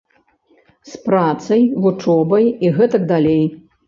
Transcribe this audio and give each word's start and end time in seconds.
З 0.93 0.95
працай, 1.07 1.61
вучобай 1.83 2.47
і 2.65 2.73
гэтак 2.79 3.05
далей. 3.13 3.45